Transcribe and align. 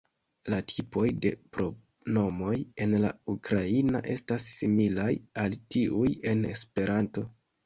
La 0.51 0.59
tipoj 0.69 1.03
de 1.25 1.31
pronomoj 1.57 2.55
en 2.85 2.95
la 3.03 3.11
ukraina 3.35 4.01
estas 4.15 4.49
similaj 4.55 5.07
al 5.45 5.55
tiuj 5.77 6.11
en 6.35 6.43
esperanto. 6.57 7.27